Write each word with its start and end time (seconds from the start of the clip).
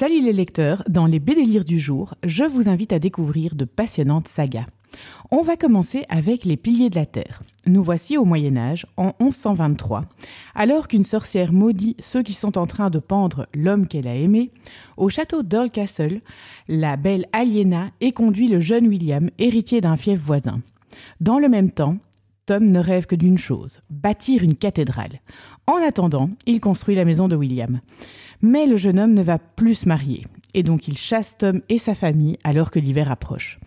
Salut 0.00 0.22
les 0.22 0.32
lecteurs, 0.32 0.82
dans 0.88 1.04
les 1.04 1.18
Bédélires 1.18 1.66
du 1.66 1.78
jour, 1.78 2.14
je 2.24 2.44
vous 2.44 2.70
invite 2.70 2.94
à 2.94 2.98
découvrir 2.98 3.54
de 3.54 3.66
passionnantes 3.66 4.28
sagas. 4.28 4.64
On 5.30 5.42
va 5.42 5.58
commencer 5.58 6.06
avec 6.08 6.46
les 6.46 6.56
piliers 6.56 6.88
de 6.88 6.96
la 6.96 7.04
Terre. 7.04 7.42
Nous 7.66 7.82
voici 7.82 8.16
au 8.16 8.24
Moyen 8.24 8.56
Âge, 8.56 8.86
en 8.96 9.12
1123, 9.20 10.06
alors 10.54 10.88
qu'une 10.88 11.04
sorcière 11.04 11.52
maudit 11.52 11.98
ceux 12.00 12.22
qui 12.22 12.32
sont 12.32 12.56
en 12.56 12.64
train 12.64 12.88
de 12.88 12.98
pendre 12.98 13.46
l'homme 13.54 13.86
qu'elle 13.86 14.08
a 14.08 14.14
aimé, 14.14 14.52
au 14.96 15.10
château 15.10 15.42
d'Earl 15.42 15.68
Castle, 15.68 16.22
la 16.66 16.96
belle 16.96 17.26
Aliena 17.34 17.90
est 18.00 18.12
conduit 18.12 18.48
le 18.48 18.60
jeune 18.60 18.88
William, 18.88 19.28
héritier 19.38 19.82
d'un 19.82 19.98
fief 19.98 20.18
voisin. 20.18 20.62
Dans 21.20 21.38
le 21.38 21.50
même 21.50 21.72
temps, 21.72 21.98
Tom 22.46 22.70
ne 22.70 22.80
rêve 22.80 23.04
que 23.04 23.16
d'une 23.16 23.36
chose, 23.36 23.80
bâtir 23.90 24.42
une 24.42 24.56
cathédrale. 24.56 25.20
En 25.66 25.76
attendant, 25.76 26.30
il 26.46 26.58
construit 26.58 26.94
la 26.94 27.04
maison 27.04 27.28
de 27.28 27.36
William. 27.36 27.80
Mais 28.42 28.66
le 28.66 28.76
jeune 28.76 28.98
homme 28.98 29.14
ne 29.14 29.22
va 29.22 29.38
plus 29.38 29.74
se 29.74 29.88
marier 29.88 30.26
et 30.54 30.62
donc 30.62 30.88
il 30.88 30.96
chasse 30.96 31.36
Tom 31.38 31.60
et 31.68 31.78
sa 31.78 31.94
famille 31.94 32.36
alors 32.44 32.70
que 32.70 32.78
l'hiver 32.78 33.10
approche. 33.10 33.58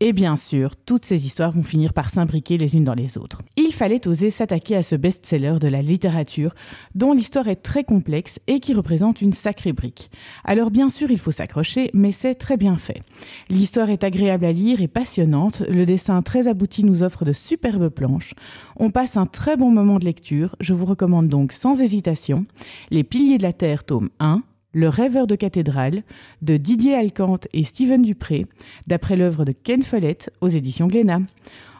Et 0.00 0.12
bien 0.12 0.36
sûr, 0.36 0.76
toutes 0.76 1.06
ces 1.06 1.24
histoires 1.24 1.52
vont 1.52 1.62
finir 1.62 1.94
par 1.94 2.10
s'imbriquer 2.10 2.58
les 2.58 2.76
unes 2.76 2.84
dans 2.84 2.94
les 2.94 3.16
autres. 3.16 3.40
Il 3.56 3.72
fallait 3.72 4.06
oser 4.06 4.30
s'attaquer 4.30 4.76
à 4.76 4.82
ce 4.82 4.94
best-seller 4.94 5.54
de 5.58 5.68
la 5.68 5.80
littérature, 5.80 6.54
dont 6.94 7.14
l'histoire 7.14 7.48
est 7.48 7.56
très 7.62 7.82
complexe 7.82 8.38
et 8.46 8.60
qui 8.60 8.74
représente 8.74 9.22
une 9.22 9.32
sacrée 9.32 9.72
brique. 9.72 10.10
Alors 10.44 10.70
bien 10.70 10.90
sûr, 10.90 11.10
il 11.10 11.18
faut 11.18 11.30
s'accrocher, 11.30 11.90
mais 11.94 12.12
c'est 12.12 12.34
très 12.34 12.58
bien 12.58 12.76
fait. 12.76 13.00
L'histoire 13.48 13.88
est 13.88 14.04
agréable 14.04 14.44
à 14.44 14.52
lire 14.52 14.82
et 14.82 14.88
passionnante, 14.88 15.62
le 15.66 15.86
dessin 15.86 16.20
très 16.20 16.46
abouti 16.46 16.84
nous 16.84 17.02
offre 17.02 17.24
de 17.24 17.32
superbes 17.32 17.88
planches. 17.88 18.34
On 18.76 18.90
passe 18.90 19.16
un 19.16 19.26
très 19.26 19.56
bon 19.56 19.70
moment 19.70 19.98
de 19.98 20.04
lecture, 20.04 20.56
je 20.60 20.74
vous 20.74 20.84
recommande 20.84 21.28
donc 21.28 21.52
sans 21.52 21.80
hésitation 21.80 22.44
Les 22.90 23.02
Piliers 23.02 23.38
de 23.38 23.44
la 23.44 23.54
Terre, 23.54 23.84
tome 23.84 24.10
1, 24.20 24.42
le 24.76 24.90
rêveur 24.90 25.26
de 25.26 25.36
cathédrale 25.36 26.02
de 26.42 26.58
Didier 26.58 26.94
Alcante 26.94 27.48
et 27.54 27.64
Steven 27.64 28.02
Dupré, 28.02 28.44
d'après 28.86 29.16
l'œuvre 29.16 29.46
de 29.46 29.52
Ken 29.52 29.82
Follett 29.82 30.30
aux 30.42 30.48
éditions 30.48 30.86
Glénat. 30.86 31.22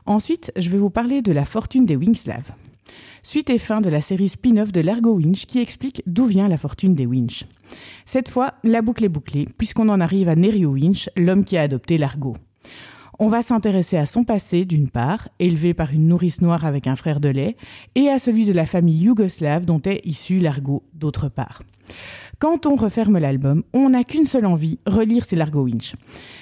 Ensuite, 0.07 0.51
je 0.57 0.70
vais 0.70 0.79
vous 0.79 0.89
parler 0.89 1.20
de 1.20 1.31
la 1.31 1.45
fortune 1.45 1.85
des 1.85 1.95
Wingslav. 1.95 2.53
Suite 3.23 3.51
et 3.51 3.59
fin 3.59 3.83
de 3.83 3.91
la 3.91 4.01
série 4.01 4.31
spin-off 4.31 4.73
de 4.73 4.81
l'Argo 4.81 5.15
Winch 5.15 5.45
qui 5.45 5.59
explique 5.59 6.03
d'où 6.07 6.25
vient 6.25 6.48
la 6.48 6.57
fortune 6.57 6.95
des 6.95 7.05
Winch. 7.05 7.45
Cette 8.07 8.31
fois, 8.31 8.55
la 8.65 8.81
boucle 8.81 9.05
est 9.05 9.11
bouclée, 9.11 9.47
puisqu'on 9.59 9.91
en 9.91 10.01
arrive 10.01 10.31
à 10.31 10.35
Nerio 10.35 10.70
Winch, 10.70 11.11
l'homme 11.19 11.45
qui 11.45 11.59
a 11.59 11.63
adopté 11.63 11.98
l'Argo. 11.98 12.39
On 13.19 13.29
va 13.29 13.42
s'intéresser 13.42 13.98
à 13.98 14.07
son 14.07 14.25
passé, 14.25 14.65
d'une 14.65 14.89
part, 14.89 15.29
élevé 15.39 15.75
par 15.75 15.92
une 15.92 16.09
nourrice 16.09 16.41
noire 16.41 16.65
avec 16.65 16.87
un 16.87 16.97
frère 16.97 17.20
de 17.20 17.29
lait, 17.29 17.57
et 17.95 18.09
à 18.09 18.19
celui 18.19 18.47
de 18.47 18.53
la 18.53 18.65
famille 18.65 19.03
yougoslave 19.03 19.67
dont 19.67 19.83
est 19.85 20.01
issu 20.07 20.39
l'Argo, 20.39 20.83
d'autre 20.95 21.29
part. 21.29 21.61
Quand 22.39 22.67
on 22.67 22.77
referme 22.77 23.17
l'album, 23.17 23.62
on 23.73 23.89
n'a 23.91 24.05
qu'une 24.05 24.27
seule 24.27 24.45
envie, 24.45 24.79
relire 24.87 25.25
ses 25.25 25.37
Largo 25.37 25.62
Winch. 25.62 25.95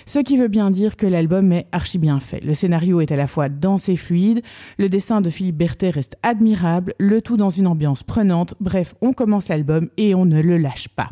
Ce 0.06 0.18
qui 0.18 0.36
veut 0.36 0.48
bien 0.48 0.72
dire 0.72 0.96
que 0.96 1.06
l'album 1.06 1.52
est 1.52 1.68
archi 1.70 1.98
bien 1.98 2.18
fait. 2.18 2.42
Le 2.42 2.52
scénario 2.52 3.00
est 3.00 3.12
à 3.12 3.16
la 3.16 3.28
fois 3.28 3.48
dense 3.48 3.88
et 3.88 3.94
fluide, 3.94 4.42
le 4.76 4.88
dessin 4.88 5.20
de 5.20 5.30
Philippe 5.30 5.56
Berthet 5.56 5.90
reste 5.90 6.16
admirable, 6.24 6.94
le 6.98 7.22
tout 7.22 7.36
dans 7.36 7.50
une 7.50 7.68
ambiance 7.68 8.02
prenante. 8.02 8.54
Bref, 8.58 8.94
on 9.02 9.12
commence 9.12 9.46
l'album 9.46 9.88
et 9.96 10.16
on 10.16 10.24
ne 10.24 10.42
le 10.42 10.58
lâche 10.58 10.88
pas. 10.88 11.10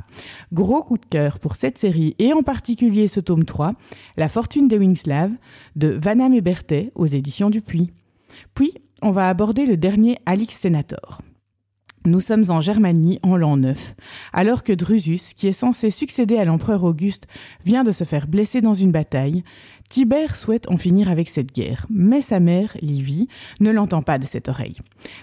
Gros 0.52 0.82
coup 0.82 0.98
de 0.98 1.06
cœur 1.06 1.38
pour 1.38 1.54
cette 1.54 1.78
série 1.78 2.16
et 2.18 2.32
en 2.32 2.42
particulier 2.42 3.06
ce 3.06 3.20
tome 3.20 3.44
3, 3.44 3.74
La 4.16 4.28
fortune 4.28 4.66
des 4.66 4.78
Wingslav 4.78 5.30
de 5.76 5.88
Vanham 5.88 6.34
et 6.34 6.40
Berthet 6.40 6.90
aux 6.96 7.06
éditions 7.06 7.50
du 7.50 7.60
Puy. 7.60 7.92
Puis, 8.54 8.72
on 9.00 9.10
va 9.10 9.28
aborder 9.28 9.64
le 9.64 9.76
dernier 9.76 10.18
Alix 10.26 10.58
Senator. 10.58 11.22
Nous 12.04 12.18
sommes 12.18 12.44
en 12.48 12.60
Germanie 12.60 13.20
en 13.22 13.36
l'an 13.36 13.56
9, 13.56 13.94
alors 14.32 14.64
que 14.64 14.72
Drusus, 14.72 15.34
qui 15.36 15.46
est 15.46 15.52
censé 15.52 15.88
succéder 15.90 16.36
à 16.36 16.44
l'empereur 16.44 16.82
Auguste, 16.82 17.28
vient 17.64 17.84
de 17.84 17.92
se 17.92 18.02
faire 18.02 18.26
blesser 18.26 18.60
dans 18.60 18.74
une 18.74 18.90
bataille. 18.90 19.44
Tibère 19.88 20.34
souhaite 20.34 20.68
en 20.68 20.76
finir 20.76 21.08
avec 21.08 21.28
cette 21.28 21.54
guerre, 21.54 21.86
mais 21.90 22.20
sa 22.20 22.40
mère, 22.40 22.76
Livie, 22.80 23.28
ne 23.60 23.70
l'entend 23.70 24.02
pas 24.02 24.18
de 24.18 24.24
cette 24.24 24.48
oreille. 24.48 24.78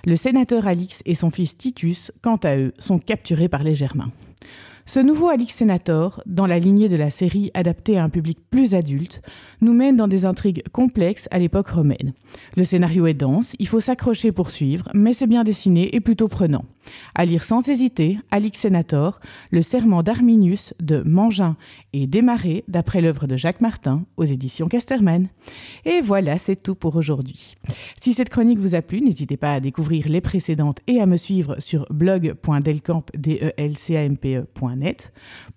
Le 0.06 0.16
sénateur 0.16 0.68
Alix 0.68 1.02
et 1.06 1.16
son 1.16 1.32
fils 1.32 1.58
Titus, 1.58 2.14
quant 2.22 2.38
à 2.38 2.56
eux, 2.56 2.74
sont 2.80 3.00
capturés 3.00 3.50
par 3.50 3.64
les 3.64 3.76
Germains. 3.76 4.14
Ce 4.92 5.00
nouveau 5.00 5.28
Alix 5.28 5.56
Senator, 5.56 6.20
dans 6.26 6.48
la 6.48 6.58
lignée 6.58 6.90
de 6.90 6.96
la 6.96 7.12
série 7.12 7.52
adaptée 7.54 8.00
à 8.00 8.04
un 8.04 8.10
public 8.10 8.40
plus 8.50 8.74
adulte, 8.74 9.22
nous 9.62 9.74
mène 9.74 9.96
dans 9.96 10.08
des 10.08 10.26
intrigues 10.26 10.68
complexes 10.72 11.28
à 11.30 11.38
l'époque 11.38 11.70
romaine. 11.70 12.14
Le 12.58 12.64
scénario 12.64 13.06
est 13.06 13.14
dense, 13.14 13.56
il 13.60 13.68
faut 13.68 13.82
s'accrocher 13.82 14.32
pour 14.32 14.50
suivre, 14.50 14.90
mais 14.96 15.14
c'est 15.14 15.28
bien 15.28 15.44
dessiné 15.44 15.96
et 15.96 16.00
plutôt 16.00 16.28
prenant. 16.28 16.66
À 17.14 17.26
lire 17.26 17.44
sans 17.44 17.70
hésiter, 17.70 18.18
Alix 18.32 18.60
Senator, 18.60 19.20
Le 19.52 19.62
serment 19.62 20.02
d'Arminius 20.02 20.74
de 20.80 21.04
Mangin 21.06 21.56
et 21.94 22.08
Desmarais, 22.08 22.64
d'après 22.68 23.02
l'œuvre 23.02 23.28
de 23.28 23.38
Jacques 23.38 23.62
Martin, 23.62 24.06
aux 24.18 24.26
éditions 24.26 24.68
Casterman. 24.68 25.28
Et 25.86 26.02
voilà, 26.02 26.40
c'est 26.40 26.64
tout 26.64 26.74
pour 26.74 26.96
aujourd'hui. 26.96 27.58
Si 28.02 28.14
cette 28.14 28.30
chronique 28.30 28.58
vous 28.58 28.74
a 28.74 28.82
plu, 28.82 29.02
n'hésitez 29.02 29.38
pas 29.38 29.54
à 29.54 29.60
découvrir 29.60 30.08
les 30.08 30.22
précédentes 30.22 30.80
et 30.88 31.00
à 31.00 31.06
me 31.06 31.18
suivre 31.18 31.58
sur 31.60 31.86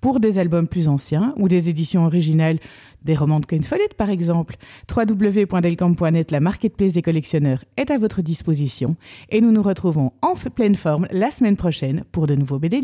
pour 0.01 0.21
des 0.21 0.39
albums 0.39 0.69
plus 0.69 0.89
anciens 0.89 1.35
ou 1.37 1.49
des 1.49 1.69
éditions 1.69 2.07
originales 2.07 2.59
des 3.05 3.17
romans 3.17 3.41
de 3.41 3.47
Ken 3.47 3.63
Follett 3.63 3.95
par 3.95 4.11
exemple. 4.11 4.57
www.delcamp.net, 4.95 6.31
la 6.31 6.41
marketplace 6.41 6.93
des 6.93 7.03
collectionneurs, 7.03 7.65
est 7.77 7.91
à 7.91 7.99
votre 7.99 8.23
disposition 8.23 8.97
et 9.31 9.41
nous 9.41 9.53
nous 9.53 9.63
retrouvons 9.63 10.13
en 10.23 10.35
pleine 10.49 10.77
forme 10.77 11.07
la 11.11 11.31
semaine 11.31 11.57
prochaine 11.57 12.05
pour 12.13 12.27
de 12.27 12.35
nouveaux 12.35 12.59
BD 12.59 12.81